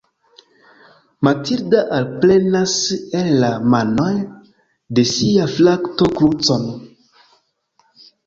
[1.27, 2.71] Matilda alprenas
[3.19, 4.09] el la manoj
[4.99, 6.67] de sia frato krucon.